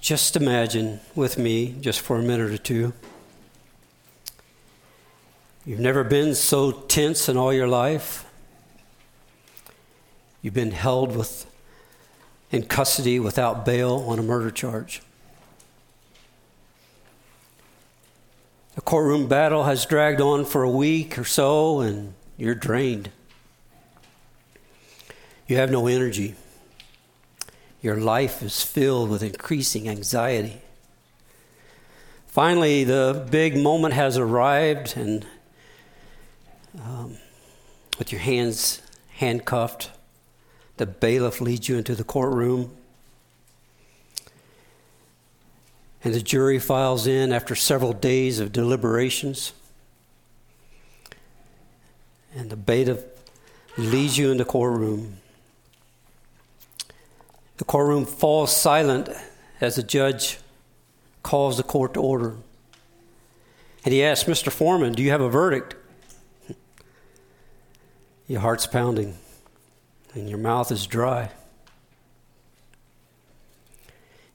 [0.00, 2.92] Just imagine with me, just for a minute or two.
[5.64, 8.24] You've never been so tense in all your life.
[10.40, 11.46] You've been held with,
[12.50, 15.02] in custody without bail on a murder charge.
[18.76, 23.10] The courtroom battle has dragged on for a week or so, and you're drained.
[25.48, 26.36] You have no energy.
[27.80, 30.60] Your life is filled with increasing anxiety.
[32.26, 35.26] Finally, the big moment has arrived, and
[36.82, 37.16] um,
[37.98, 38.82] with your hands
[39.14, 39.90] handcuffed,
[40.76, 42.72] the bailiff leads you into the courtroom.
[46.04, 49.52] And the jury files in after several days of deliberations.
[52.34, 53.04] And the bailiff
[53.76, 55.18] leads you in the courtroom.
[57.58, 59.10] The courtroom falls silent
[59.60, 60.38] as the judge
[61.22, 62.36] calls the court to order.
[63.84, 64.50] And he asks, Mr.
[64.50, 65.74] Foreman, do you have a verdict?
[68.26, 69.16] Your heart's pounding
[70.14, 71.30] and your mouth is dry.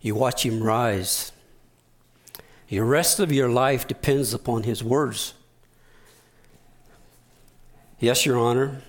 [0.02, 1.32] You watch him rise.
[2.68, 5.34] The rest of your life depends upon his words.
[8.00, 8.82] Yes, Your Honor,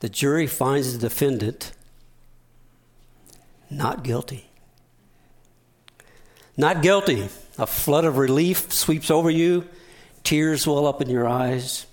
[0.00, 1.72] the jury finds the defendant
[3.70, 4.46] not guilty.
[6.56, 7.28] Not guilty.
[7.56, 9.66] A flood of relief sweeps over you,
[10.24, 11.86] tears well up in your eyes.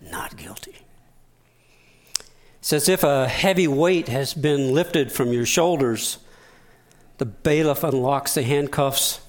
[0.00, 0.76] Not guilty.
[2.58, 6.18] It's as if a heavy weight has been lifted from your shoulders.
[7.18, 9.20] The bailiff unlocks the handcuffs,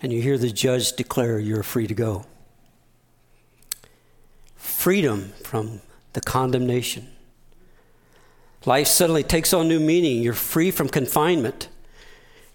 [0.00, 2.24] and you hear the judge declare you're free to go.
[4.56, 5.80] Freedom from
[6.14, 7.13] the condemnation.
[8.66, 10.22] Life suddenly takes on new meaning.
[10.22, 11.68] You're free from confinement.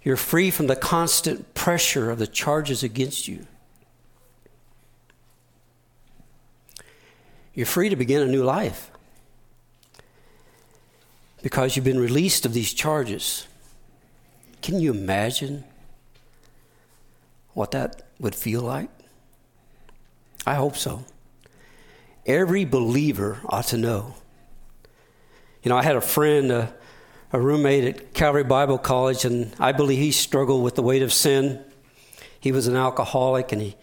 [0.01, 3.45] You're free from the constant pressure of the charges against you.
[7.53, 8.89] You're free to begin a new life
[11.41, 13.47] because you've been released of these charges.
[14.61, 15.63] Can you imagine
[17.53, 18.89] what that would feel like?
[20.45, 21.05] I hope so.
[22.25, 24.15] Every believer ought to know
[25.63, 26.73] you know, I had a friend, a,
[27.33, 31.11] a roommate at Calvary Bible College, and I believe he struggled with the weight of
[31.11, 31.63] sin.
[32.39, 33.75] He was an alcoholic and he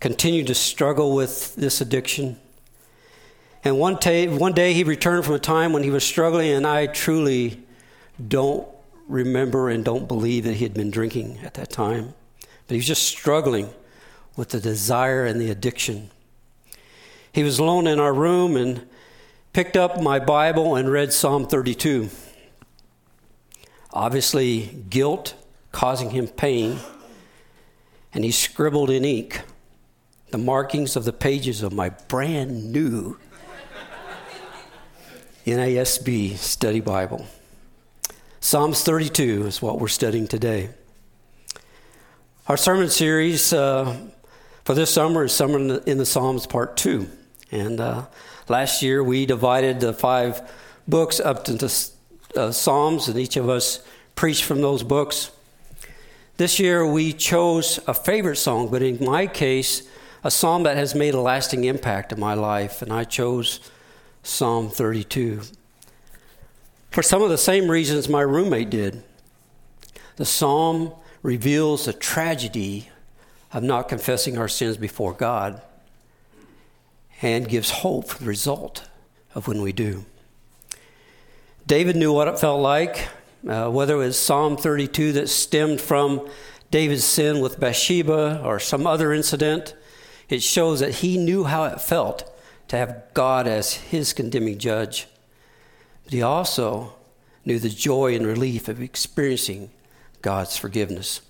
[0.00, 2.38] continued to struggle with this addiction.
[3.62, 6.66] And one, day, one day he returned from a time when he was struggling, and
[6.66, 7.62] I truly
[8.26, 8.66] don't
[9.06, 12.14] remember and don't believe that he had been drinking at that time.
[12.40, 13.68] But he was just struggling
[14.36, 16.10] with the desire and the addiction.
[17.32, 18.88] He was alone in our room, and
[19.52, 22.08] picked up my Bible and read Psalm 32.
[23.92, 25.34] Obviously, guilt
[25.72, 26.78] causing him pain,
[28.14, 29.42] and he scribbled in ink
[30.30, 33.18] the markings of the pages of my brand new
[35.44, 37.26] NASB study Bible.
[38.38, 40.70] Psalms 32 is what we're studying today.
[42.46, 43.96] Our sermon series uh,
[44.64, 47.08] for this summer is Summer in the, in the Psalms Part 2.
[47.50, 48.06] And uh,
[48.50, 50.42] Last year, we divided the five
[50.88, 51.72] books up into
[52.34, 53.78] uh, Psalms, and each of us
[54.16, 55.30] preached from those books.
[56.36, 59.88] This year, we chose a favorite song, but in my case,
[60.24, 63.60] a psalm that has made a lasting impact in my life, and I chose
[64.24, 65.42] Psalm 32.
[66.90, 69.04] For some of the same reasons my roommate did.
[70.16, 72.88] The psalm reveals the tragedy
[73.52, 75.62] of not confessing our sins before God
[77.22, 78.88] and gives hope for the result
[79.34, 80.04] of when we do.
[81.66, 83.08] David knew what it felt like,
[83.48, 86.28] uh, whether it was Psalm 32 that stemmed from
[86.70, 89.74] David's sin with Bathsheba or some other incident.
[90.28, 92.30] It shows that he knew how it felt
[92.68, 95.08] to have God as his condemning judge.
[96.04, 96.94] But he also
[97.44, 99.70] knew the joy and relief of experiencing
[100.22, 101.20] God's forgiveness.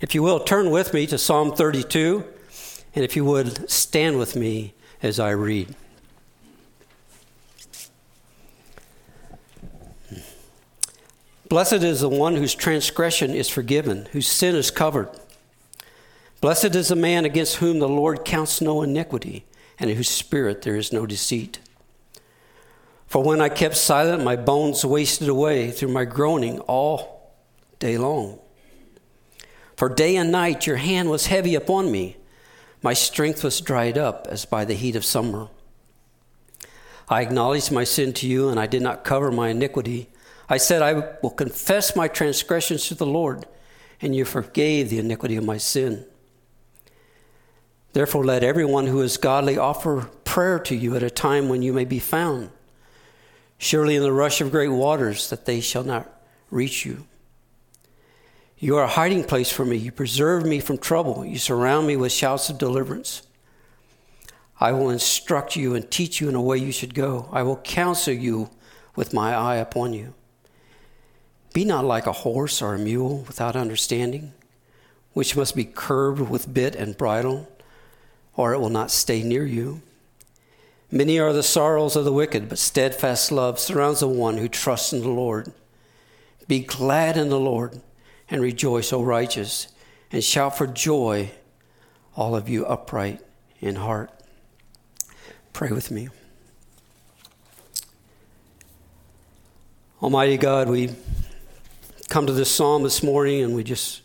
[0.00, 2.24] If you will, turn with me to Psalm 32,
[2.94, 4.74] and if you would, stand with me
[5.06, 5.74] as I read.
[11.48, 15.08] Blessed is the one whose transgression is forgiven, whose sin is covered.
[16.40, 19.46] Blessed is the man against whom the Lord counts no iniquity,
[19.78, 21.60] and in whose spirit there is no deceit.
[23.06, 27.32] For when I kept silent, my bones wasted away through my groaning all
[27.78, 28.40] day long.
[29.76, 32.16] For day and night your hand was heavy upon me.
[32.86, 35.48] My strength was dried up as by the heat of summer.
[37.08, 40.08] I acknowledged my sin to you, and I did not cover my iniquity
[40.48, 43.46] I said, I will confess my transgressions to the Lord,
[44.00, 46.04] and you forgave the iniquity of my sin.
[47.92, 51.72] Therefore, let everyone who is godly offer prayer to you at a time when you
[51.72, 52.50] may be found.
[53.58, 56.08] Surely, in the rush of great waters, that they shall not
[56.50, 57.06] reach you.
[58.58, 59.76] You are a hiding place for me.
[59.76, 61.24] You preserve me from trouble.
[61.26, 63.22] You surround me with shouts of deliverance.
[64.58, 67.28] I will instruct you and teach you in a way you should go.
[67.30, 68.48] I will counsel you
[68.94, 70.14] with my eye upon you.
[71.52, 74.32] Be not like a horse or a mule without understanding,
[75.12, 77.48] which must be curbed with bit and bridle,
[78.34, 79.82] or it will not stay near you.
[80.90, 84.94] Many are the sorrows of the wicked, but steadfast love surrounds the one who trusts
[84.94, 85.52] in the Lord.
[86.48, 87.82] Be glad in the Lord
[88.30, 89.68] and rejoice, O righteous,
[90.10, 91.30] and shout for joy,
[92.16, 93.20] all of you upright
[93.60, 94.10] in heart.
[95.52, 96.08] Pray with me.
[100.02, 100.90] Almighty God, we
[102.08, 104.02] come to this psalm this morning and we just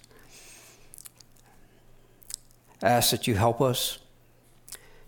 [2.82, 4.00] ask that you help us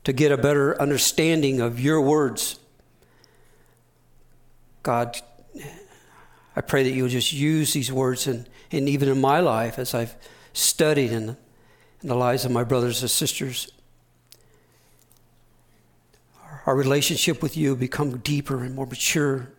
[0.03, 2.59] to get a better understanding of your words.
[4.83, 5.17] God,
[6.55, 9.93] I pray that you'll just use these words and, and even in my life as
[9.93, 10.15] I've
[10.53, 11.37] studied in,
[12.01, 13.71] in the lives of my brothers and sisters
[16.65, 19.49] our relationship with you become deeper and more mature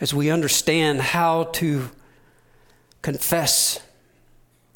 [0.00, 1.90] as we understand how to
[3.00, 3.80] confess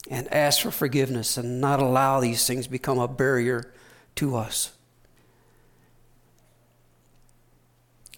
[0.09, 3.73] and ask for forgiveness and not allow these things become a barrier
[4.15, 4.73] to us.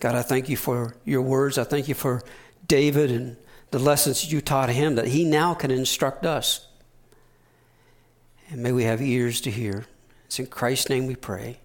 [0.01, 1.57] God, I thank you for your words.
[1.57, 2.23] I thank you for
[2.67, 3.37] David and
[3.71, 6.67] the lessons you taught him that he now can instruct us.
[8.51, 9.87] And may we have ears to hear.
[10.27, 11.59] It's in Christ's name we pray.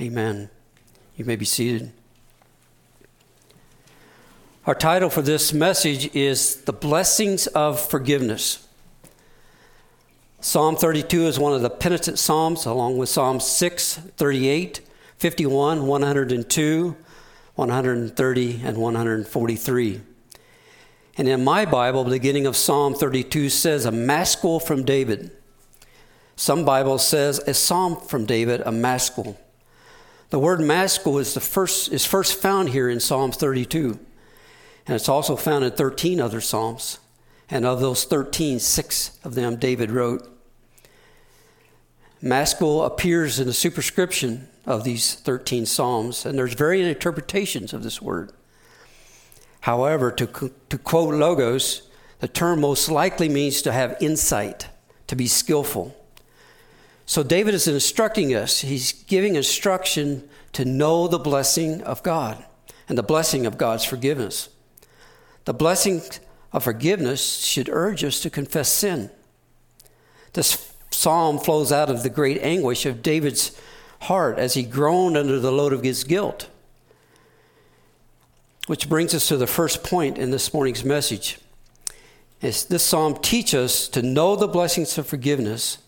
[0.00, 0.50] Amen.
[1.16, 1.92] You may be seated.
[4.66, 8.66] Our title for this message is The Blessings of Forgiveness.
[10.40, 14.80] Psalm 32 is one of the penitent Psalms, along with Psalm 6, 38,
[15.16, 16.96] 51, 102,
[17.54, 20.00] 130, and 143.
[21.18, 25.30] And in my Bible, the beginning of Psalm 32 says a maskil from David.
[26.36, 29.38] Some Bibles says a psalm from David, a maskil.
[30.28, 33.98] The word maskil is, the first, is first found here in Psalm 32.
[34.86, 36.98] And it's also found in 13 other Psalms.
[37.48, 40.28] And of those 13, six of them David wrote.
[42.20, 48.02] Maskil appears in the superscription of these 13 Psalms, and there's varying interpretations of this
[48.02, 48.32] word.
[49.66, 51.82] However, to, to quote Logos,
[52.20, 54.68] the term most likely means to have insight,
[55.08, 55.92] to be skillful.
[57.04, 58.60] So David is instructing us.
[58.60, 62.44] He's giving instruction to know the blessing of God
[62.88, 64.50] and the blessing of God's forgiveness.
[65.46, 66.00] The blessing
[66.52, 69.10] of forgiveness should urge us to confess sin.
[70.34, 73.60] This psalm flows out of the great anguish of David's
[74.02, 76.50] heart as he groaned under the load of his guilt.
[78.66, 81.38] Which brings us to the first point in this morning's message.
[82.42, 85.78] Is this psalm teaches us to know the blessings of forgiveness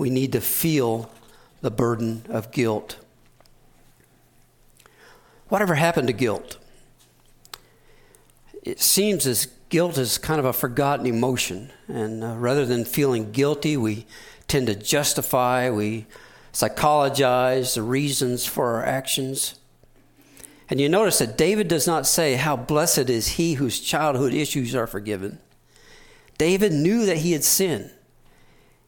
[0.00, 1.10] we need to feel
[1.60, 2.96] the burden of guilt.
[5.48, 6.56] Whatever happened to guilt?
[8.62, 13.30] It seems as guilt is kind of a forgotten emotion, and uh, rather than feeling
[13.30, 14.06] guilty, we
[14.48, 16.06] tend to justify, we
[16.52, 19.59] psychologize the reasons for our actions.
[20.70, 24.74] And you notice that David does not say, How blessed is he whose childhood issues
[24.74, 25.40] are forgiven.
[26.38, 27.90] David knew that he had sinned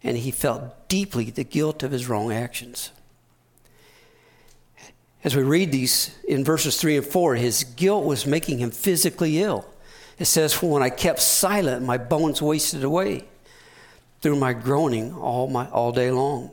[0.03, 2.91] and he felt deeply the guilt of his wrong actions.
[5.25, 9.43] As we read these in verses 3 and 4, his guilt was making him physically
[9.43, 9.67] ill.
[10.19, 13.25] It says, For when I kept silent, my bones wasted away
[14.21, 16.51] through my groaning all, my, all day long.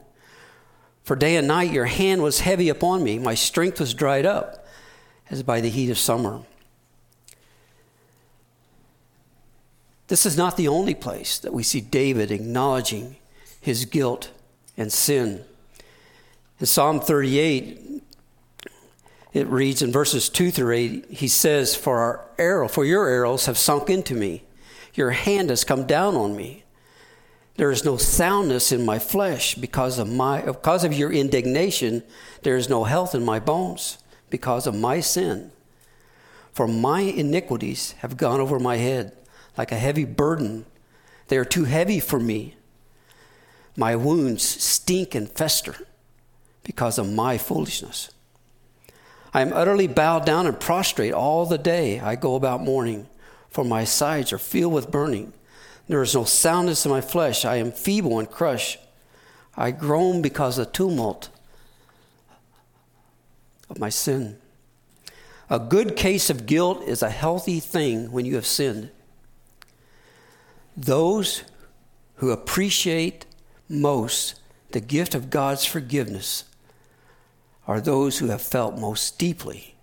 [1.03, 4.58] For day and night your hand was heavy upon me, my strength was dried up
[5.29, 6.41] as by the heat of summer.
[10.07, 13.17] This is not the only place that we see David acknowledging
[13.61, 14.31] his guilt
[14.75, 15.43] and sin.
[16.59, 18.01] In Psalm 38,
[19.33, 23.45] it reads in verses 2 through 8, he says, For our arrow, for your arrows
[23.45, 24.43] have sunk into me,
[24.95, 26.63] your hand has come down on me.
[27.57, 32.03] There is no soundness in my flesh because of my because of your indignation,
[32.41, 33.98] there is no health in my bones
[34.29, 35.51] because of my sin.
[36.51, 39.15] For my iniquities have gone over my head
[39.57, 40.65] like a heavy burden.
[41.27, 42.55] They are too heavy for me.
[43.75, 45.75] My wounds stink and fester
[46.63, 48.09] because of my foolishness.
[49.33, 51.99] I am utterly bowed down and prostrate all the day.
[51.99, 53.07] I go about mourning,
[53.49, 55.33] for my sides are filled with burning.
[55.87, 57.45] There is no soundness in my flesh.
[57.45, 58.79] I am feeble and crushed.
[59.55, 61.29] I groan because of tumult
[63.69, 64.37] of my sin.
[65.49, 68.91] A good case of guilt is a healthy thing when you have sinned.
[70.77, 71.43] Those
[72.15, 73.25] who appreciate
[73.67, 74.39] most
[74.71, 76.43] the gift of God's forgiveness
[77.67, 79.75] are those who have felt most deeply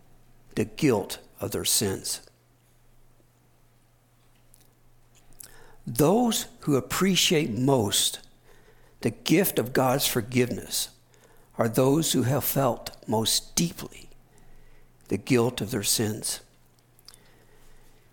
[0.55, 2.21] the guilt of their sins.
[5.87, 8.21] Those who appreciate most
[9.02, 10.88] the gift of God's forgiveness
[11.58, 14.08] are those who have felt most deeply
[15.08, 16.40] the guilt of their sins.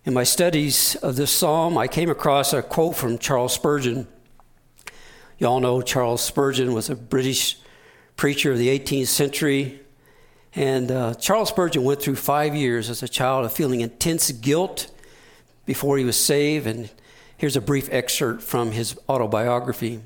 [0.04, 4.06] In my studies of this psalm, I came across a quote from Charles Spurgeon.
[5.38, 7.58] You all know Charles Spurgeon was a British
[8.16, 9.80] preacher of the 18th century.
[10.54, 14.90] And uh, Charles Spurgeon went through five years as a child of feeling intense guilt
[15.66, 16.66] before he was saved.
[16.66, 16.90] And
[17.36, 20.02] here's a brief excerpt from his autobiography.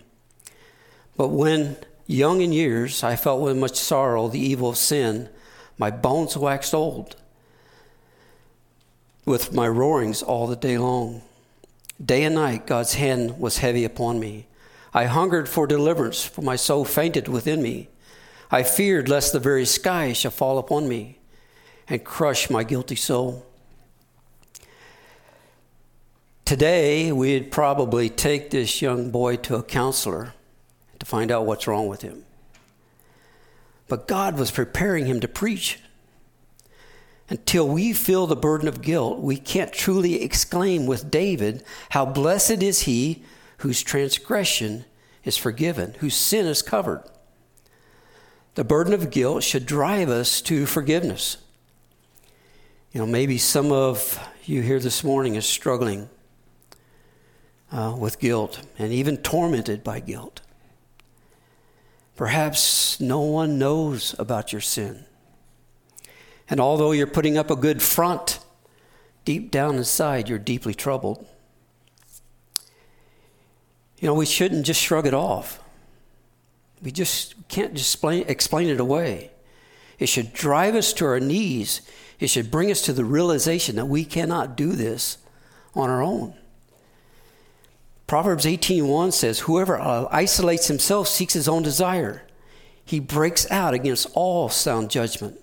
[1.17, 1.77] But when
[2.09, 5.29] young in years, I felt with much sorrow the evil of sin.
[5.77, 7.15] My bones waxed old
[9.25, 11.23] with my roarings all the day long.
[12.03, 14.47] Day and night, God's hand was heavy upon me.
[14.95, 17.89] I hungered for deliverance, for my soul fainted within me.
[18.51, 21.19] I feared lest the very sky shall fall upon me
[21.89, 23.45] and crush my guilty soul.
[26.47, 30.33] Today, we'd probably take this young boy to a counselor
[31.09, 32.23] find out what's wrong with him.
[33.89, 35.81] But God was preparing him to preach.
[37.31, 42.63] Until we feel the burden of guilt, we can't truly exclaim with David, How blessed
[42.63, 43.23] is he
[43.59, 44.85] whose transgression
[45.25, 47.03] is forgiven, whose sin is covered.
[48.55, 51.39] The burden of guilt should drive us to forgiveness.
[52.93, 56.11] You know, maybe some of you here this morning is struggling
[57.73, 60.43] uh, with guilt and even tormented by guilt.
[62.19, 65.05] Perhaps no one knows about your sin.
[66.51, 68.41] And although you're putting up a good front,
[69.25, 71.25] deep down inside, you're deeply troubled.
[74.01, 75.63] You know, we shouldn't just shrug it off.
[76.83, 79.31] We just can't just explain, explain it away.
[80.01, 81.83] It should drive us to our knees.
[82.19, 85.19] It should bring us to the realization that we cannot do this
[85.73, 86.35] on our own.
[88.09, 92.23] Proverbs 18:1 says, "Whoever uh, isolates himself seeks his own desire.
[92.85, 95.41] He breaks out against all sound judgment."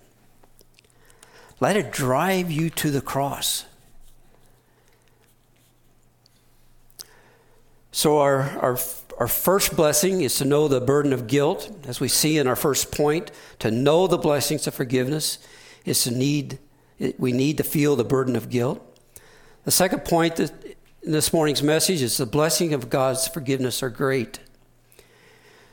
[1.60, 3.64] Let it drive you to the cross.
[7.92, 8.78] So our, our
[9.18, 12.56] our first blessing is to know the burden of guilt, as we see in our
[12.56, 13.30] first point.
[13.60, 15.38] To know the blessings of forgiveness
[15.84, 16.58] is to need,
[17.16, 18.82] we need to feel the burden of guilt.
[19.64, 20.50] The second point in
[21.12, 24.40] this morning's message is the blessing of God's forgiveness are great.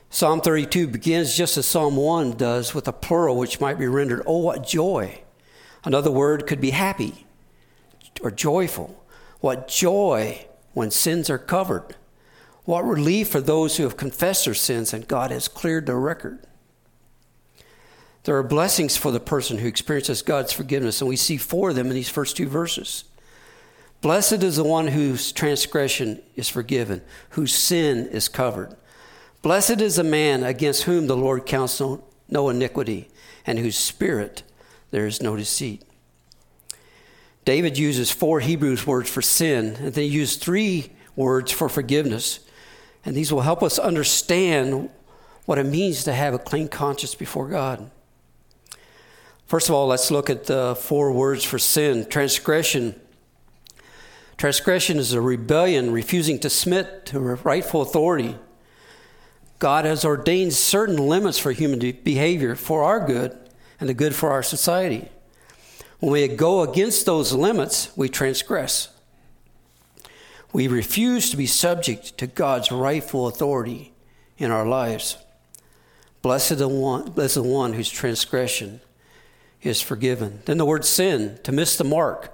[0.08, 4.22] Psalm 32 begins just as Psalm 1 does with a plural which might be rendered,
[4.26, 5.22] Oh, what joy!
[5.84, 7.26] Another word could be happy
[8.22, 9.04] or joyful.
[9.40, 11.96] What joy when sins are covered.
[12.64, 16.46] What relief for those who have confessed their sins and God has cleared their record.
[18.22, 21.76] There are blessings for the person who experiences God's forgiveness, and we see four of
[21.76, 23.04] them in these first two verses.
[24.04, 28.76] Blessed is the one whose transgression is forgiven, whose sin is covered.
[29.40, 33.08] Blessed is the man against whom the Lord counts no, no iniquity,
[33.46, 34.42] and whose spirit
[34.90, 35.84] there is no deceit.
[37.46, 42.40] David uses four Hebrews words for sin, and then he used three words for forgiveness.
[43.06, 44.90] And these will help us understand
[45.46, 47.90] what it means to have a clean conscience before God.
[49.46, 53.00] First of all, let's look at the four words for sin transgression.
[54.36, 58.36] Transgression is a rebellion, refusing to submit to rightful authority.
[59.58, 63.38] God has ordained certain limits for human behavior for our good
[63.80, 65.08] and the good for our society.
[66.00, 68.88] When we go against those limits, we transgress.
[70.52, 73.92] We refuse to be subject to God's rightful authority
[74.36, 75.16] in our lives.
[76.20, 78.80] Blessed the one, blessed the one whose transgression
[79.62, 80.42] is forgiven.
[80.44, 82.33] Then the word sin, to miss the mark.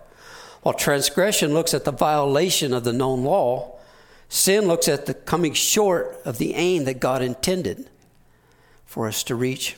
[0.62, 3.78] While transgression looks at the violation of the known law,
[4.28, 7.88] sin looks at the coming short of the aim that God intended
[8.84, 9.76] for us to reach,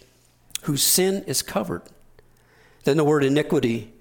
[0.63, 1.83] whose sin is covered.
[2.85, 3.93] Then the word iniquity,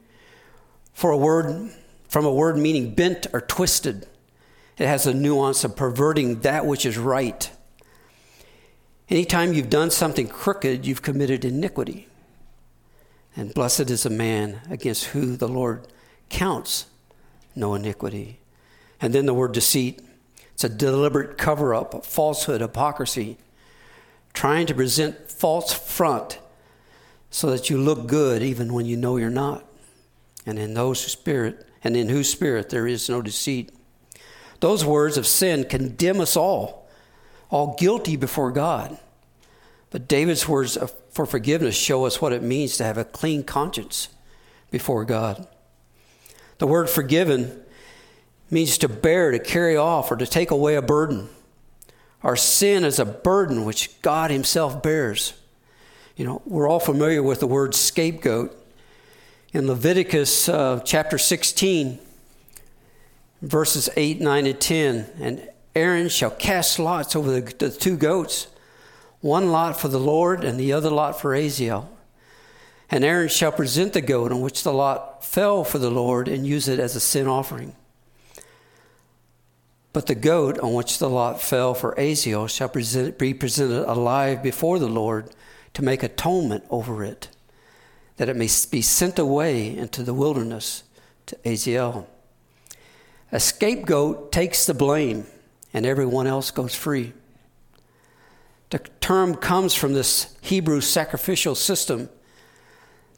[0.94, 1.72] for a word
[2.08, 4.06] from a word meaning bent or twisted.
[4.78, 7.50] It has a nuance of perverting that which is right.
[9.08, 12.08] Anytime you've done something crooked, you've committed iniquity.
[13.36, 15.88] And blessed is a man against who the Lord
[16.32, 16.88] counts
[17.56, 18.40] no iniquity.
[19.00, 20.02] And then the word deceit.
[20.54, 23.38] It's a deliberate cover up falsehood, hypocrisy,
[24.34, 26.40] trying to present false front
[27.30, 29.66] so that you look good even when you know you're not.
[30.46, 33.72] And in those spirit, and in whose spirit there is no deceit.
[34.60, 36.88] Those words of sin condemn us all,
[37.50, 38.98] all guilty before God.
[39.90, 40.78] But David's words
[41.12, 44.10] for forgiveness show us what it means to have a clean conscience
[44.70, 45.48] before God.
[46.62, 47.60] The word forgiven
[48.52, 51.28] means to bear, to carry off, or to take away a burden.
[52.22, 55.34] Our sin is a burden which God Himself bears.
[56.16, 58.56] You know, we're all familiar with the word scapegoat.
[59.54, 61.98] In Leviticus uh, chapter 16,
[63.42, 68.46] verses 8, 9, and 10, and Aaron shall cast lots over the, the two goats,
[69.22, 71.90] one lot for the Lord and the other lot for Azazel.
[72.92, 76.46] And Aaron shall present the goat on which the lot fell for the Lord and
[76.46, 77.74] use it as a sin offering.
[79.94, 84.44] But the goat on which the lot fell for Aziel shall present, be presented alive
[84.44, 85.30] before the Lord
[85.74, 87.30] to make atonement over it,
[88.18, 90.84] that it may be sent away into the wilderness
[91.28, 92.06] to Aziel.
[93.32, 95.26] A scapegoat takes the blame,
[95.74, 97.14] and everyone else goes free.
[98.70, 102.10] The term comes from this Hebrew sacrificial system.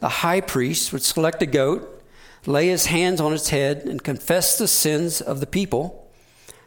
[0.04, 2.04] The high priest would select a goat,
[2.46, 6.12] lay his hands on its head, and confess the sins of the people,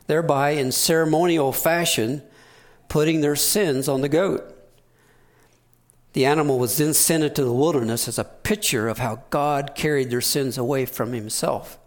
[0.06, 2.22] thereby, in ceremonial fashion,
[2.88, 4.42] putting their sins on the goat.
[6.14, 10.08] The animal was then sent into the wilderness as a picture of how God carried
[10.08, 11.78] their sins away from himself.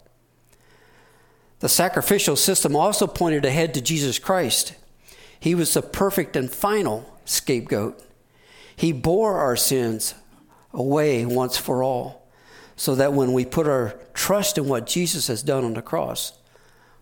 [1.62, 4.76] The sacrificial system also pointed ahead to Jesus Christ.
[5.40, 8.00] He was the perfect and final scapegoat.
[8.76, 10.14] He bore our sins
[10.74, 12.28] away once for all,
[12.76, 16.34] so that when we put our trust in what Jesus has done on the cross,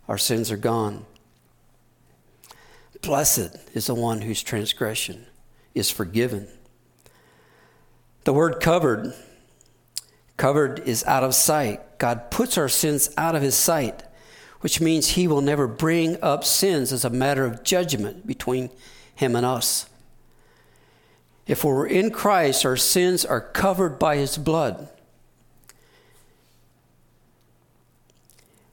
[0.08, 1.06] our sins are gone.
[3.02, 5.28] Blessed is the one whose transgression
[5.76, 6.48] is forgiven.
[8.24, 9.14] The word covered,
[10.36, 12.00] covered is out of sight.
[12.00, 14.04] God puts our sins out of his sight,
[14.62, 18.70] which means he will never bring up sins as a matter of judgment between
[19.16, 19.88] him and us.
[21.48, 24.90] If we're in Christ, our sins are covered by his blood.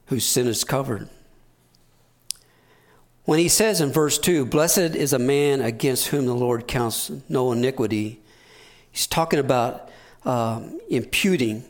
[0.06, 1.08] Whose sin is covered.
[3.24, 7.10] When he says in verse 2, Blessed is a man against whom the Lord counts
[7.28, 8.20] no iniquity,
[8.90, 9.90] He's talking about
[10.24, 11.64] um, imputing,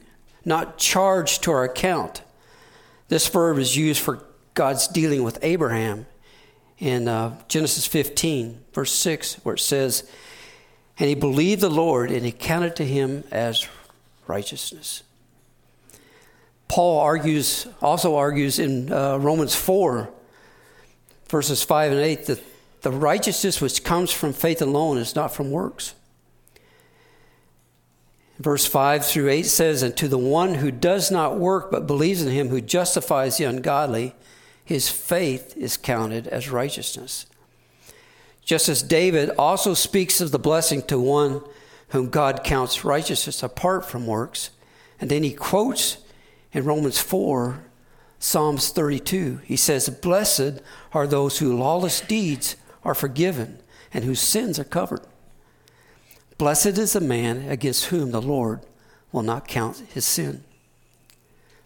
[0.44, 2.22] not charged to our account.
[3.08, 6.04] This verb is used for God's dealing with Abraham
[6.78, 10.06] in uh, Genesis 15, verse 6, where it says,
[10.98, 13.66] And he believed the Lord, and he counted to him as
[14.26, 15.02] righteousness.
[16.68, 20.08] Paul argues, also argues in uh, Romans 4,
[21.28, 22.42] verses 5 and 8, that
[22.82, 25.94] the righteousness which comes from faith alone is not from works.
[28.38, 32.22] Verse 5 through 8 says, And to the one who does not work but believes
[32.22, 34.14] in him who justifies the ungodly,
[34.64, 37.26] his faith is counted as righteousness.
[38.44, 41.42] Just as David also speaks of the blessing to one
[41.88, 44.50] whom God counts righteousness apart from works.
[45.00, 45.98] And then he quotes
[46.52, 47.64] in Romans 4,
[48.18, 49.40] Psalms 32.
[49.44, 50.60] He says, Blessed
[50.92, 53.60] are those whose lawless deeds are forgiven
[53.92, 55.02] and whose sins are covered.
[56.36, 58.60] Blessed is the man against whom the Lord
[59.12, 60.42] will not count his sin.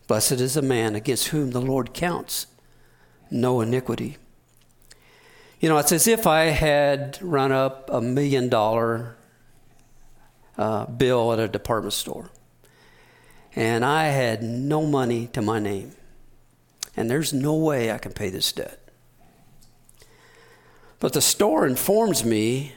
[0.06, 2.46] Blessed is the man against whom the Lord counts
[3.30, 4.18] no iniquity.
[5.60, 9.16] You know, it's as if I had run up a million dollar
[10.56, 12.30] uh, bill at a department store
[13.56, 15.92] and I had no money to my name.
[16.96, 18.78] And there's no way I can pay this debt.
[21.00, 22.74] But the store informs me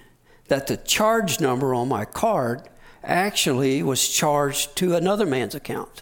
[0.48, 2.68] that the charge number on my card
[3.04, 6.02] actually was charged to another man's account.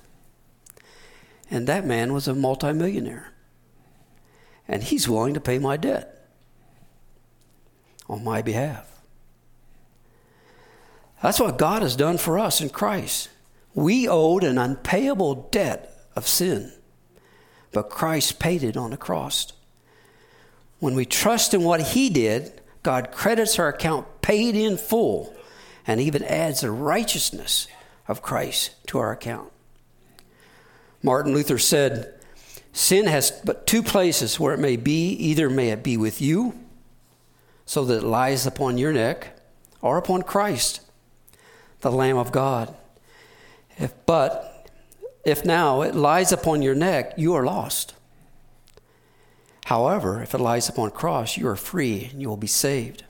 [1.52, 3.34] And that man was a multimillionaire.
[4.68, 6.19] And he's willing to pay my debt
[8.10, 8.86] on my behalf.
[11.22, 13.30] That's what God has done for us in Christ.
[13.74, 16.74] We owed an unpayable debt of sin,
[17.72, 19.54] but Christ paid it on the cross.
[20.80, 25.34] When we trust in what He did, God credits our account paid in full
[25.86, 27.68] and even adds the righteousness
[28.08, 29.52] of Christ to our account.
[31.04, 32.16] Martin Luther said,
[32.72, 36.58] Sin has but two places where it may be either may it be with you,
[37.70, 39.40] so that it lies upon your neck,
[39.80, 40.82] or upon Christ,
[41.82, 42.74] the Lamb of God.
[43.78, 44.68] If, but
[45.24, 47.94] if now it lies upon your neck, you are lost.
[49.66, 53.04] However, if it lies upon cross, you are free and you will be saved.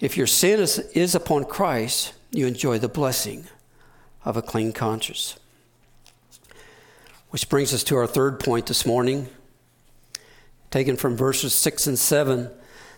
[0.00, 3.44] If your sin is, is upon Christ, you enjoy the blessing
[4.24, 5.38] of a clean conscience.
[7.30, 9.28] Which brings us to our third point this morning,
[10.72, 12.50] taken from verses 6 and 7.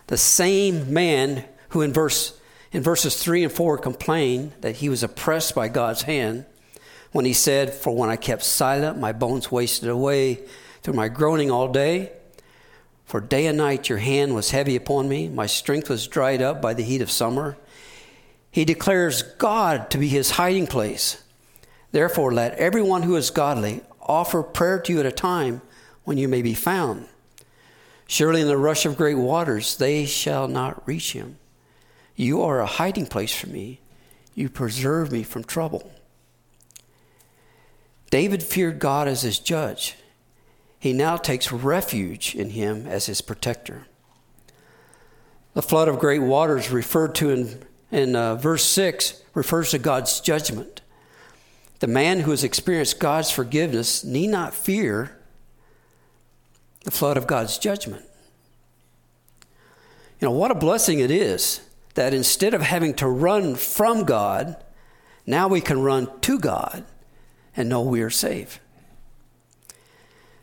[0.07, 2.39] The same man who in verse
[2.71, 6.45] in verses 3 and 4 complained that he was oppressed by God's hand
[7.13, 10.41] when he said, For when I kept silent, my bones wasted away
[10.81, 12.11] through my groaning all day.
[13.05, 16.61] For day and night your hand was heavy upon me, my strength was dried up
[16.61, 17.55] by the heat of summer.
[18.51, 21.23] He declares God to be his hiding place.
[21.93, 25.61] Therefore, let everyone who is godly offer prayer to you at a time
[26.03, 27.07] when you may be found.
[28.07, 31.37] Surely in the rush of great waters they shall not reach him.
[32.15, 33.81] You are a hiding place for me.
[34.33, 35.91] You preserve me from trouble.
[38.09, 39.95] David feared God as his judge
[40.85, 43.87] he now takes refuge in him as his protector.
[45.55, 50.19] The flood of great waters referred to in, in uh, verse 6 refers to God's
[50.19, 50.81] judgment.
[51.79, 55.17] The man who has experienced God's forgiveness need not fear
[56.85, 58.05] the flood of God's judgment.
[60.21, 61.61] You know, what a blessing it is
[61.95, 64.55] that instead of having to run from God,
[65.25, 66.85] now we can run to God
[67.57, 68.59] and know we are safe.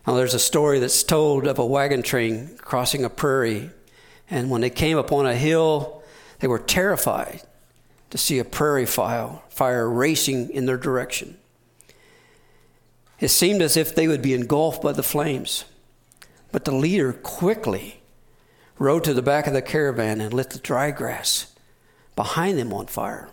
[0.06, 3.70] Now, there's a story that's told of a wagon train crossing a prairie,
[4.28, 6.02] and when they came upon a hill,
[6.40, 7.42] they were terrified
[8.10, 11.38] to see a prairie fire, fire racing in their direction.
[13.20, 15.64] It seemed as if they would be engulfed by the flames,
[16.52, 18.02] but the leader quickly
[18.78, 21.54] rode to the back of the caravan and lit the dry grass
[22.14, 23.30] behind them on fire.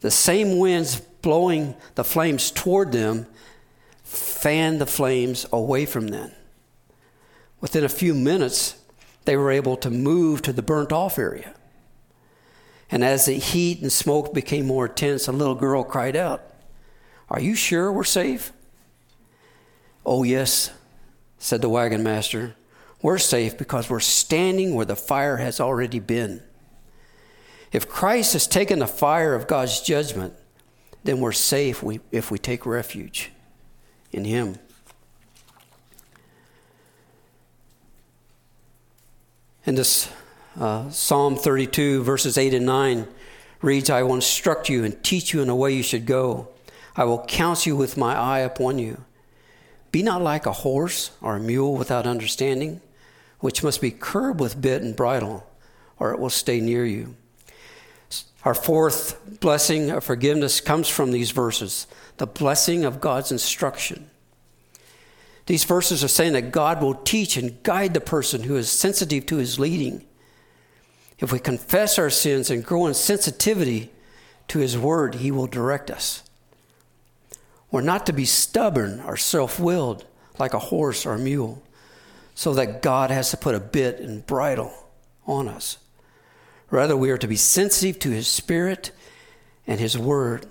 [0.00, 3.26] The same winds blowing the flames toward them
[4.02, 6.32] fanned the flames away from them.
[7.60, 8.76] Within a few minutes,
[9.24, 11.54] they were able to move to the burnt off area.
[12.90, 16.42] And as the heat and smoke became more intense, a little girl cried out,
[17.30, 18.52] Are you sure we're safe?
[20.04, 20.70] Oh, yes,
[21.44, 22.54] said the wagon master.
[23.02, 26.42] We're safe because we're standing where the fire has already been.
[27.70, 30.32] If Christ has taken the fire of God's judgment,
[31.02, 33.30] then we're safe if we take refuge
[34.10, 34.56] in Him.
[39.66, 40.10] And this
[40.58, 43.06] uh, Psalm 32, verses 8 and 9
[43.60, 46.48] reads, I will instruct you and teach you in the way you should go.
[46.96, 49.04] I will counsel you with my eye upon you.
[49.94, 52.80] Be not like a horse or a mule without understanding,
[53.38, 55.48] which must be curbed with bit and bridle,
[56.00, 57.14] or it will stay near you.
[58.44, 64.10] Our fourth blessing of forgiveness comes from these verses the blessing of God's instruction.
[65.46, 69.26] These verses are saying that God will teach and guide the person who is sensitive
[69.26, 70.04] to his leading.
[71.20, 73.92] If we confess our sins and grow in sensitivity
[74.48, 76.24] to his word, he will direct us.
[77.74, 80.04] We're not to be stubborn or self willed
[80.38, 81.60] like a horse or a mule,
[82.32, 84.72] so that God has to put a bit and bridle
[85.26, 85.78] on us.
[86.70, 88.92] Rather, we are to be sensitive to His Spirit
[89.66, 90.46] and His Word,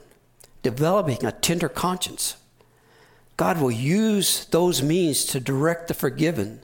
[0.64, 2.36] developing a tender conscience.
[3.38, 6.60] God will use those means to direct the forgiven,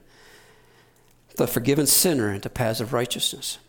[1.37, 3.59] the forgiven sinner into paths of righteousness.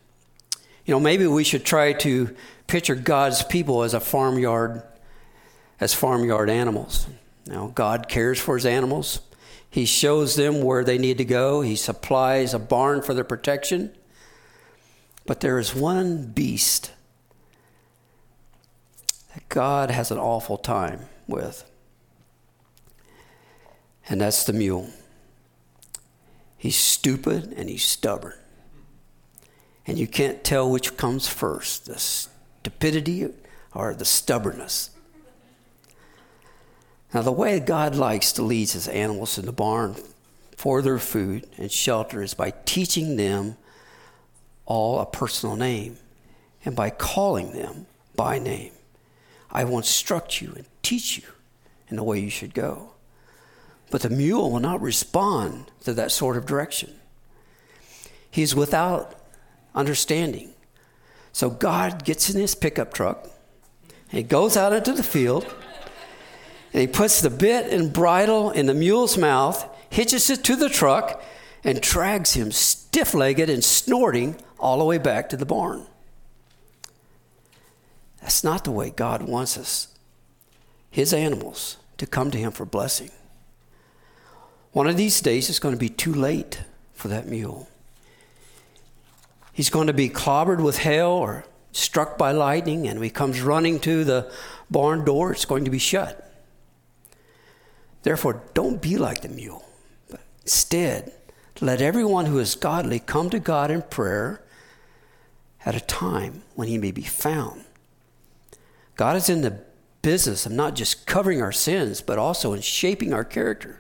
[0.86, 2.34] You know, maybe we should try to
[2.66, 4.82] picture God's people as a farmyard,
[5.80, 7.06] as farmyard animals.
[7.46, 9.20] Now, God cares for his animals.
[9.70, 11.62] He shows them where they need to go.
[11.62, 13.92] He supplies a barn for their protection.
[15.26, 16.92] But there is one beast
[19.34, 21.64] that God has an awful time with,
[24.08, 24.90] and that's the mule.
[26.58, 28.34] He's stupid and he's stubborn.
[29.86, 33.28] And you can't tell which comes first the stupidity
[33.72, 34.90] or the stubbornness.
[37.12, 39.96] Now, the way God likes to lead his animals in the barn
[40.56, 43.56] for their food and shelter is by teaching them
[44.66, 45.96] all a personal name.
[46.64, 48.72] And by calling them by name,
[49.50, 51.24] I will instruct you and teach you
[51.88, 52.90] in the way you should go.
[53.90, 56.94] But the mule will not respond to that sort of direction.
[58.30, 59.14] He's without
[59.74, 60.50] understanding.
[61.32, 63.24] So God gets in his pickup truck
[63.88, 65.52] and he goes out into the field
[66.72, 70.68] and he puts the bit and bridle in the mule's mouth, hitches it to the
[70.68, 71.22] truck,
[71.64, 75.86] and drags him stiff legged and snorting all the way back to the barn.
[78.20, 79.88] That's not the way God wants us,
[80.90, 83.10] His animals, to come to Him for blessing.
[84.72, 87.68] One of these days, it's going to be too late for that mule.
[89.52, 93.40] He's going to be clobbered with hail or struck by lightning, and when he comes
[93.40, 94.30] running to the
[94.70, 96.29] barn door, it's going to be shut.
[98.02, 99.64] Therefore, don't be like the mule,
[100.10, 101.12] but instead,
[101.60, 104.42] let everyone who is godly come to God in prayer
[105.66, 107.64] at a time when he may be found.
[108.96, 109.60] God is in the
[110.02, 113.78] business of not just covering our sins, but also in shaping our character.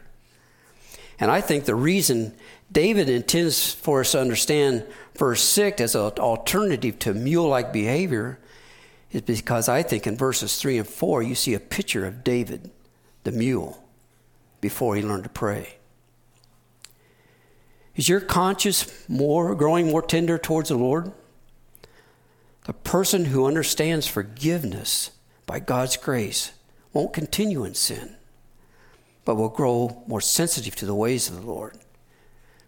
[1.18, 2.34] And I think the reason
[2.70, 4.84] David intends for us to understand
[5.16, 8.38] verse 6 as an alternative to mule like behavior
[9.10, 12.70] is because I think in verses 3 and 4 you see a picture of David,
[13.24, 13.79] the mule,
[14.60, 15.76] before he learned to pray.
[17.96, 21.12] Is your conscience more growing more tender towards the Lord?
[22.64, 25.10] The person who understands forgiveness
[25.46, 26.52] by God's grace
[26.92, 28.16] won't continue in sin,
[29.24, 31.76] but will grow more sensitive to the ways of the Lord,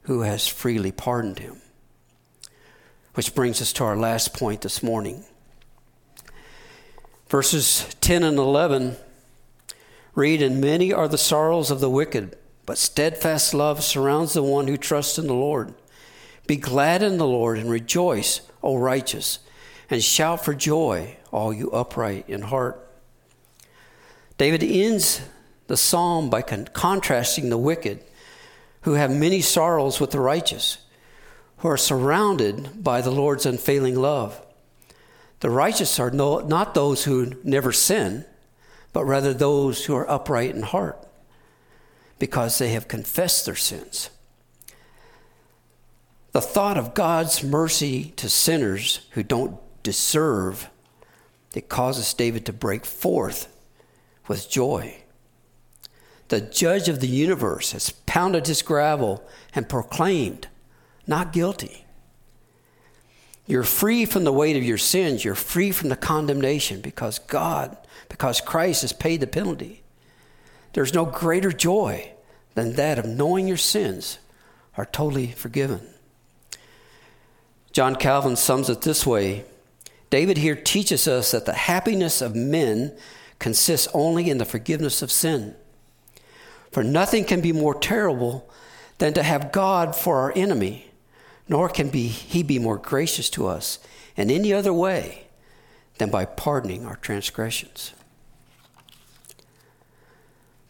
[0.03, 1.61] who has freely pardoned him.
[3.15, 5.25] Which brings us to our last point this morning.
[7.29, 8.97] Verses 10 and 11
[10.15, 14.69] read, And many are the sorrows of the wicked, but steadfast love surrounds the one
[14.69, 15.75] who trusts in the Lord.
[16.47, 19.39] Be glad in the Lord and rejoice, O righteous,
[19.91, 22.89] and shout for joy, all you upright in heart.
[24.39, 25.21] David ends
[25.67, 28.03] the psalm by con- contrasting the wicked,
[28.83, 30.79] who have many sorrows, with the righteous,
[31.59, 34.45] who are surrounded by the Lord's unfailing love.
[35.41, 38.25] The righteous are no, not those who never sin,
[38.93, 41.07] but rather those who are upright in heart,
[42.19, 44.11] because they have confessed their sins.
[46.33, 50.71] The thought of God's mercy to sinners who don't deserve
[51.55, 53.55] it causes David to break forth
[54.29, 55.03] with joy.
[56.29, 59.23] The judge of the universe has pounded his gravel
[59.55, 60.49] and proclaimed,
[61.07, 61.82] not guilty.
[63.53, 65.27] You're free from the weight of your sins.
[65.27, 67.77] You're free from the condemnation because God,
[68.09, 69.83] because Christ has paid the penalty.
[70.73, 72.13] There's no greater joy
[72.55, 74.17] than that of knowing your sins
[74.79, 75.87] are totally forgiven.
[77.73, 79.45] John Calvin sums it this way
[80.09, 82.97] David here teaches us that the happiness of men
[83.39, 85.55] consists only in the forgiveness of sin.
[86.71, 88.51] For nothing can be more terrible
[88.97, 90.92] than to have God for our enemy,
[91.53, 93.79] nor can be, he be more gracious to us
[94.17, 95.25] in any other way
[95.99, 97.93] than by pardoning our transgressions.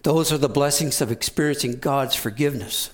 [0.03, 2.91] Those are the blessings of experiencing God's forgiveness.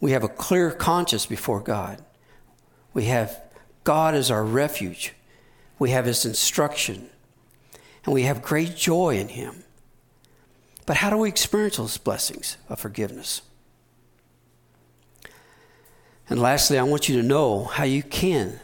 [0.00, 2.02] We have a clear conscience before God.
[2.94, 3.38] We have
[3.84, 5.12] God as our refuge.
[5.78, 7.10] We have His instruction,
[8.06, 9.62] and we have great joy in Him.
[10.86, 13.42] But how do we experience those blessings of forgiveness?
[16.28, 18.58] And lastly, I want you to know how you can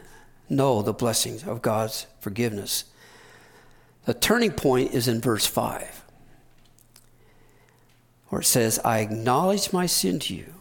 [0.49, 2.85] know the blessings of God's forgiveness.
[4.05, 6.05] The turning point is in verse 5,
[8.29, 10.55] where it says, I acknowledge my sin to you,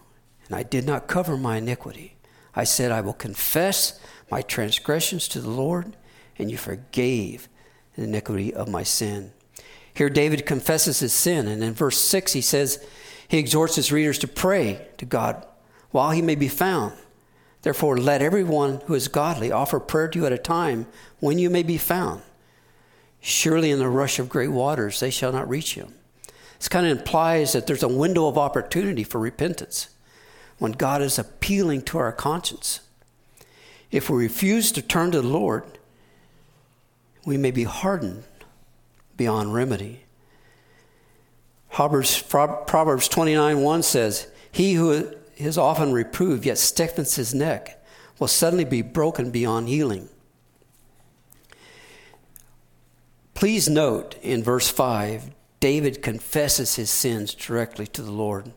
[0.46, 2.18] and I did not cover my iniquity.
[2.56, 5.98] I said, I will confess my transgressions to the Lord,
[6.38, 7.50] and you forgave
[7.96, 9.32] the iniquity of my sin.
[9.94, 12.86] Here, David confesses his sin, and in verse 6, he says,
[13.28, 15.48] he exhorts his readers to pray to God
[15.91, 16.93] while he may be found.
[17.62, 20.88] Therefore, let everyone who is godly offer prayer to you at a time
[21.19, 22.21] when you may be found.
[23.19, 25.93] Surely, in the rush of great waters, they shall not reach him.
[26.58, 29.89] This kind of implies that there's a window of opportunity for repentance
[30.58, 32.82] when God is appealing to our conscience.
[33.91, 35.65] If we refuse to turn to the Lord,
[37.25, 38.23] we may be hardened
[39.17, 40.01] beyond remedy.
[41.71, 47.82] Proverbs, Proverbs 29 1 says, He who is often reproved yet stiffens his neck
[48.20, 50.08] will suddenly be broken beyond healing.
[53.34, 58.46] Please note in verse 5, David confesses his sins directly to the Lord.
[58.46, 58.52] He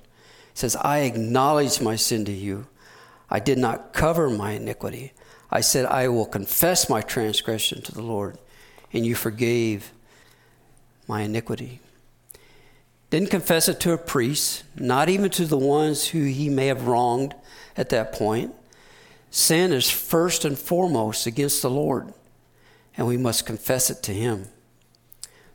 [0.53, 2.67] says, I acknowledge my sin to you.
[3.31, 5.15] I did not cover my iniquity.
[5.51, 8.39] I said, I will confess my transgression to the Lord,
[8.93, 9.93] and you forgave
[11.09, 11.81] my iniquity.
[13.11, 16.87] Didn't confess it to a priest, not even to the ones who he may have
[16.87, 17.35] wronged
[17.77, 18.55] at that point.
[19.31, 22.13] Sin is first and foremost against the Lord,
[22.97, 24.49] and we must confess it to him.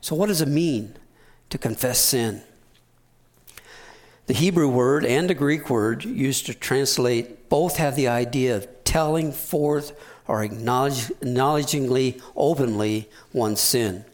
[0.00, 0.96] So, what does it mean
[1.50, 2.42] to confess sin?
[4.26, 8.68] The Hebrew word and the Greek word used to translate both have the idea of
[8.84, 9.92] telling forth
[10.28, 14.04] or acknowledgingly, openly one's sin.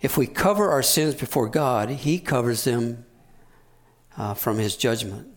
[0.00, 3.04] If we cover our sins before God, He covers them
[4.16, 5.28] uh, from His judgment.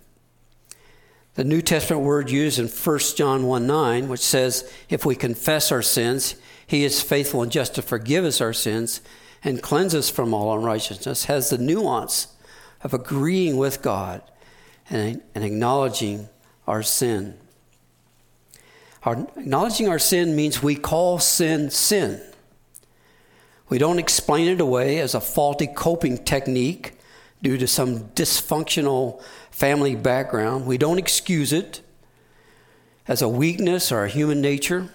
[1.35, 5.71] The New Testament word used in 1 John 1 9, which says, If we confess
[5.71, 6.35] our sins,
[6.67, 9.01] He is faithful and just to forgive us our sins
[9.43, 12.27] and cleanse us from all unrighteousness, has the nuance
[12.83, 14.21] of agreeing with God
[14.89, 16.29] and, and acknowledging
[16.67, 17.37] our sin.
[19.03, 22.21] Our, acknowledging our sin means we call sin sin.
[23.71, 26.99] We don't explain it away as a faulty coping technique
[27.41, 30.65] due to some dysfunctional family background.
[30.65, 31.79] We don't excuse it
[33.07, 34.89] as a weakness or a human nature.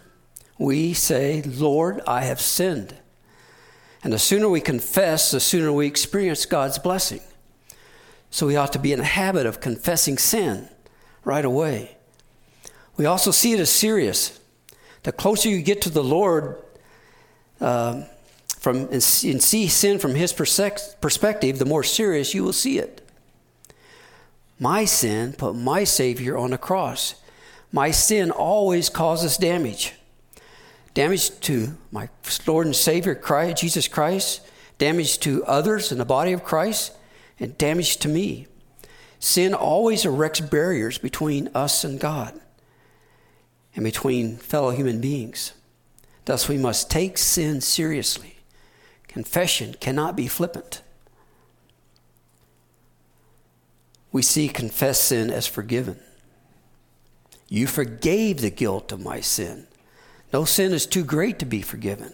[0.59, 2.95] We say, Lord, I have sinned.
[4.05, 7.23] And the sooner we confess, the sooner we experience God's blessing.
[8.29, 10.69] So we ought to be in the habit of confessing sin
[11.25, 11.97] right away.
[12.99, 14.39] We also see it as serious.
[15.05, 16.63] The closer you get to the Lord,
[17.59, 18.03] uh,
[18.67, 23.01] from, and, see sin from his perspective, the more serious you will see it.
[24.59, 27.15] My sin put my Savior on a cross.
[27.71, 29.93] My sin always causes damage
[30.95, 32.09] damage to my
[32.45, 34.41] Lord and Savior, Christ, Jesus Christ,
[34.79, 36.93] damage to others in the body of Christ,
[37.39, 38.49] and damage to me.
[39.21, 42.41] Sin always erects barriers between us and God
[43.77, 45.53] and between fellow human beings.
[46.25, 48.36] Thus, we must take sin seriously.
[49.17, 50.83] Confession cannot be flippant.
[54.13, 55.99] We see confessed sin as forgiven.
[57.49, 59.69] You forgave the guilt of my sin.
[60.35, 62.13] No sin is too great to be forgiven.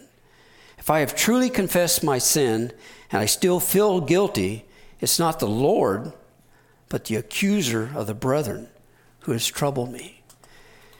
[0.77, 2.71] If I have truly confessed my sin
[3.11, 4.63] and I still feel guilty,
[5.01, 6.13] it's not the Lord,
[6.87, 8.69] but the accuser of the brethren
[9.23, 10.21] who has troubled me.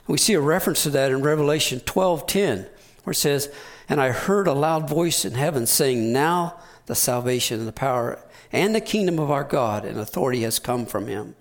[0.07, 2.67] We see a reference to that in Revelation 12:10,
[3.05, 3.47] where it says,
[3.89, 8.19] and I heard a loud voice in heaven saying, Now the salvation and the power
[8.51, 11.35] and the kingdom of our God and authority has come from him.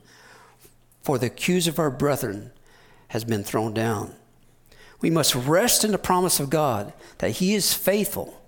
[1.02, 2.52] For the accuser of our brethren
[3.09, 4.14] has been thrown down.
[5.00, 8.40] We must rest in the promise of God that he is faithful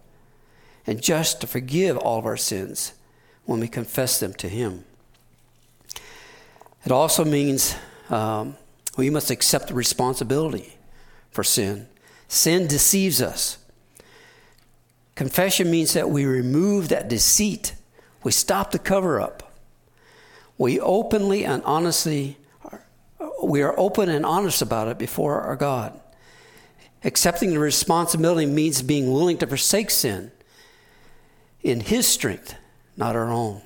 [0.86, 2.94] and just to forgive all of our sins
[3.44, 4.84] when we confess them to him.
[6.84, 7.76] It also means
[8.08, 8.56] um,
[8.96, 10.76] we must accept the responsibility
[11.30, 11.88] for sin.
[12.28, 13.58] Sin deceives us.
[15.14, 17.74] Confession means that we remove that deceit,
[18.22, 19.52] we stop the cover up.
[20.58, 22.38] We openly and honestly,
[23.42, 26.00] we are open and honest about it before our God.
[27.04, 30.32] Accepting the responsibility means being willing to forsake sin
[31.62, 32.54] in His strength,
[32.96, 33.62] not our own.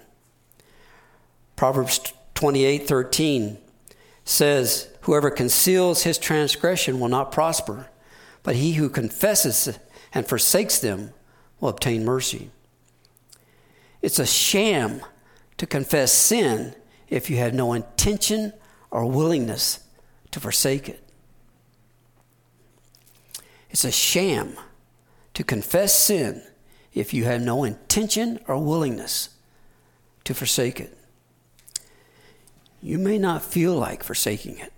[1.57, 3.59] Proverbs 28 13
[4.25, 7.89] says, Whoever conceals his transgression will not prosper,
[8.43, 9.79] but he who confesses
[10.13, 11.13] and forsakes them
[11.61, 12.51] will obtain mercy.
[14.03, 15.03] It's a sham
[15.57, 16.75] to confess sin
[17.09, 18.53] if you have no intention
[18.91, 19.81] or willingness
[20.31, 21.03] to forsake it.
[23.71, 24.57] It's a sham
[25.35, 26.43] to confess sin
[26.95, 29.31] if you have no intention or willingness
[30.25, 30.97] to forsake it.
[32.81, 34.73] You may not feel like forsaking it,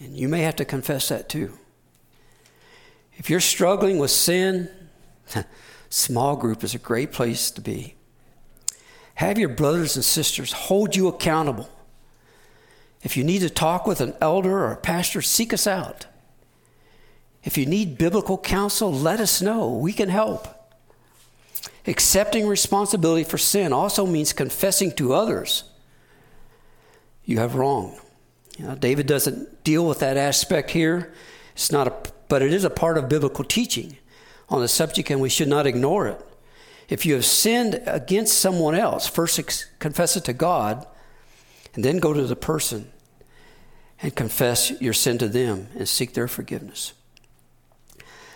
[0.00, 1.58] and you may have to confess that too.
[3.16, 4.68] If you're struggling with sin,
[5.88, 7.94] Small group is a great place to be.
[9.16, 11.70] Have your brothers and sisters hold you accountable.
[13.02, 16.06] If you need to talk with an elder or a pastor, seek us out.
[17.44, 19.72] If you need biblical counsel, let us know.
[19.72, 20.48] We can help.
[21.86, 25.64] Accepting responsibility for sin also means confessing to others
[27.24, 27.98] you have wrong.
[28.56, 31.12] You know, David doesn't deal with that aspect here.
[31.54, 33.98] It's not a, but it is a part of biblical teaching
[34.48, 36.20] on the subject and we should not ignore it.
[36.88, 39.40] If you have sinned against someone else, first
[39.78, 40.86] confess it to God
[41.74, 42.90] and then go to the person
[44.00, 46.92] and confess your sin to them and seek their forgiveness.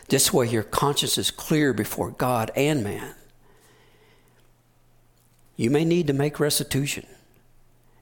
[0.08, 3.14] This way, your conscience is clear before God and man.
[5.56, 7.06] You may need to make restitution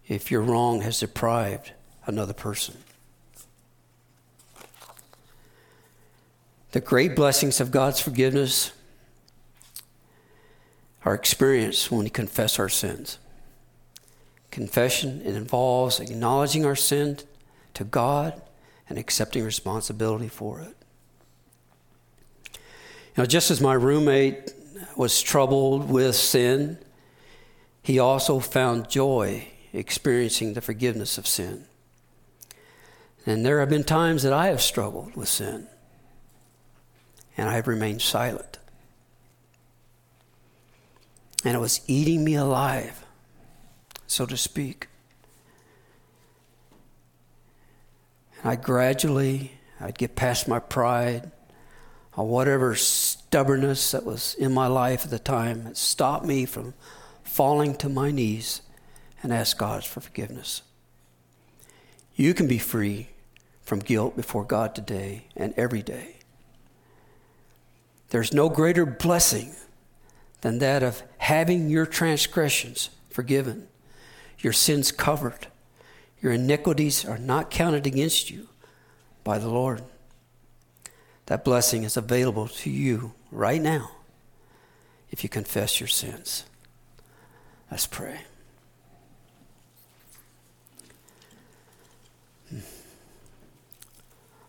[0.07, 1.73] if your wrong has deprived
[2.07, 2.79] another person.
[6.73, 8.73] The great blessings of God's forgiveness
[11.05, 13.19] are experienced when we confess our sins.
[14.51, 17.19] Confession it involves acknowledging our sin
[17.75, 18.43] to God
[18.89, 20.75] and accepting responsibility for it.
[23.17, 24.53] Know, just as my roommate
[24.97, 26.79] was troubled with sin,
[27.83, 31.65] he also found joy experiencing the forgiveness of sin.
[33.27, 35.67] And there have been times that I have struggled with sin
[37.39, 38.59] and I have remained silent.
[41.45, 43.07] And it was eating me alive,
[44.09, 44.89] so to speak.
[48.43, 51.31] And I gradually, I'd get past my pride
[52.17, 55.69] or whatever stubbornness that was in my life at the time.
[55.69, 56.75] It stopped me from
[57.23, 58.63] falling to my knees
[59.23, 60.63] and ask God for forgiveness.
[62.17, 63.11] You can be free
[63.63, 66.18] from guilt before God today and every day.
[68.11, 69.55] There's no greater blessing
[70.41, 73.69] than that of having your transgressions forgiven,
[74.39, 75.49] your sins covered,
[76.21, 78.49] your iniquities are not counted against you
[79.25, 79.83] by the Lord.
[81.27, 83.91] That blessing is available to you right now
[85.11, 86.45] if you confess your sins.
[87.71, 88.21] Let's pray.
[92.49, 92.61] Hmm.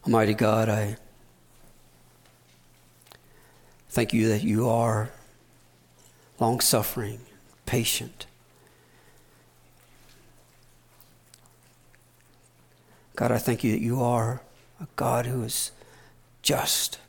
[0.05, 0.97] Almighty God, I
[3.89, 5.09] thank you that you are
[6.39, 7.19] long suffering,
[7.65, 8.25] patient.
[13.15, 14.41] God, I thank you that you are
[14.79, 15.71] a God who is
[16.41, 16.99] just.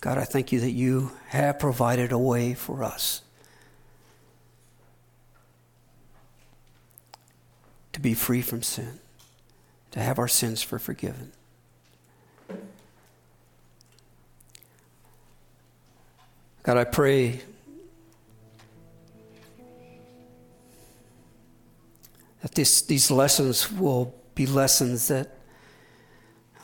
[0.00, 3.22] God, I thank you that you have provided a way for us
[7.92, 9.00] to be free from sin
[9.92, 11.32] to have our sins for forgiven.
[16.72, 17.38] God, I pray
[22.40, 25.36] that this, these lessons will be lessons that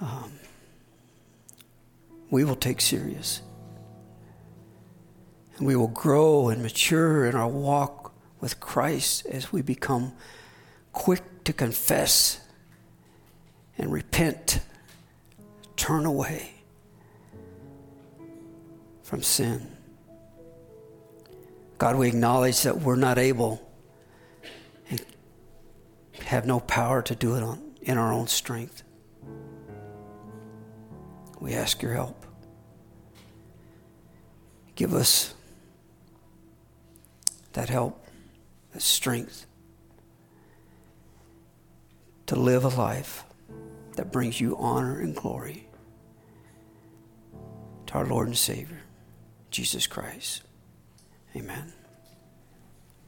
[0.00, 0.32] um,
[2.30, 3.42] we will take serious.
[5.58, 10.14] And we will grow and mature in our walk with Christ as we become
[10.94, 12.40] quick to confess
[13.76, 14.60] and repent,
[15.76, 16.52] turn away
[19.02, 19.74] from sin.
[21.78, 23.64] God, we acknowledge that we're not able
[24.90, 25.00] and
[26.24, 28.82] have no power to do it on, in our own strength.
[31.40, 32.26] We ask your help.
[34.74, 35.34] Give us
[37.52, 38.04] that help,
[38.72, 39.46] that strength
[42.26, 43.24] to live a life
[43.94, 45.68] that brings you honor and glory
[47.86, 48.82] to our Lord and Savior,
[49.50, 50.42] Jesus Christ.
[51.36, 51.77] Amen.